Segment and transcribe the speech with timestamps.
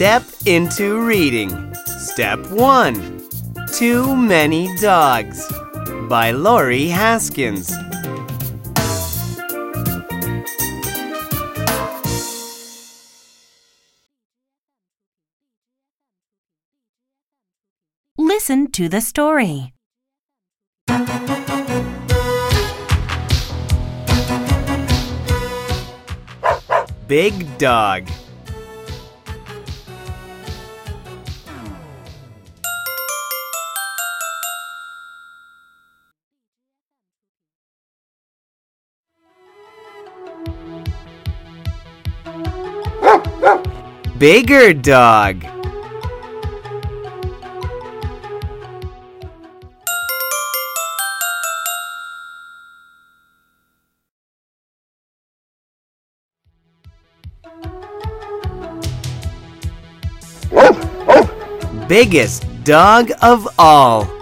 [0.00, 1.74] step into reading.
[1.98, 3.20] Step 1
[3.74, 5.46] Too Many Dogs
[6.08, 7.70] by Lori Haskins.
[18.16, 19.74] Listen to the story.
[27.06, 28.08] Big Dog.
[44.20, 45.46] Bigger dog.
[60.52, 60.76] Oh,
[61.08, 61.86] oh.
[61.88, 64.19] Biggest dog of all.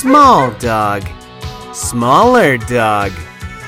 [0.00, 1.08] Small dog.
[1.72, 3.12] Smaller dog.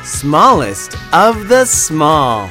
[0.05, 2.51] Smallest of the small.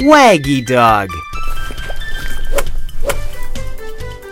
[0.00, 1.08] Waggy dog.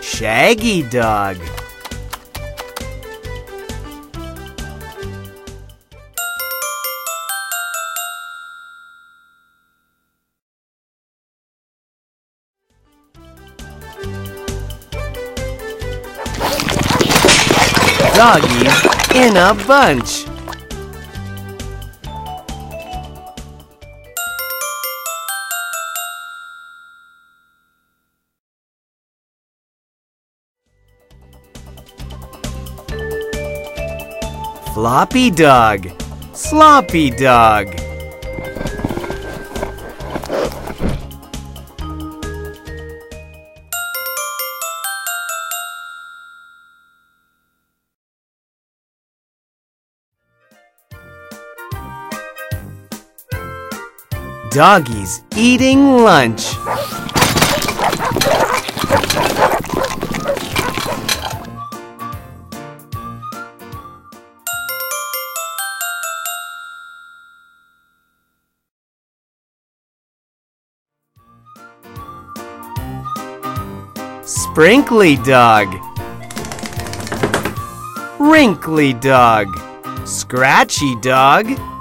[0.01, 1.37] Shaggy dog.
[18.19, 20.25] Doggies in a bunch.
[34.73, 35.89] Floppy dog.
[36.33, 37.88] Sloppy dog.
[54.51, 56.41] Doggies eating lunch.
[74.25, 75.67] Sprinkly dog.
[78.19, 79.47] Wrinkly dog.
[80.07, 81.78] Scratchy dog.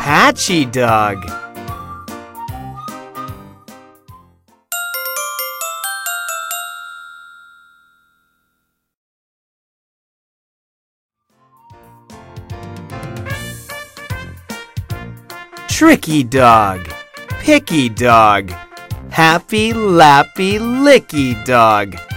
[0.00, 1.18] Patchy dog.
[15.68, 16.88] Tricky dog.
[17.40, 18.50] Picky dog.
[19.10, 22.09] Happy, lappy, licky dog.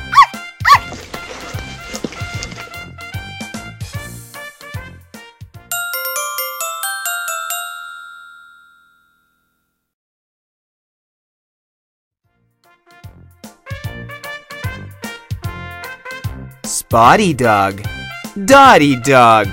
[16.93, 17.81] Spotty dog.
[18.45, 19.47] Dotty dog.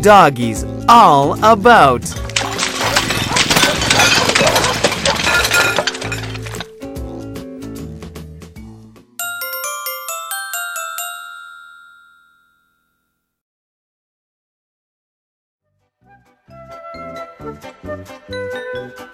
[0.00, 2.27] Doggies all about.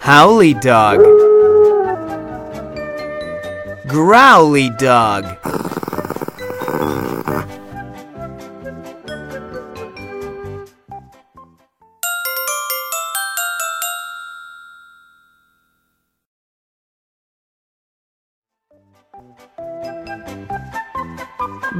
[0.00, 0.98] Howly dog.
[3.88, 5.24] Growly dog.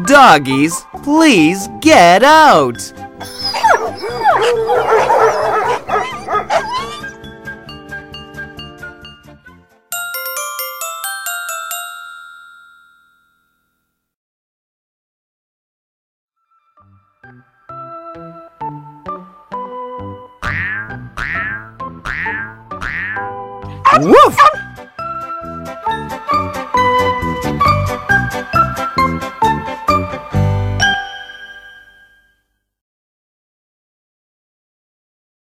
[0.06, 3.03] Doggies, please get out!
[24.04, 24.63] Woof!